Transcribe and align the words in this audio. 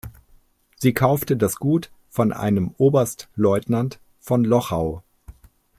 Sie 0.77 0.95
kaufte 0.95 1.37
das 1.37 1.57
Gut 1.57 1.91
von 2.09 2.33
einem 2.33 2.73
Oberstleutnant 2.79 3.99
von 4.19 4.43
Lochau. 4.43 5.03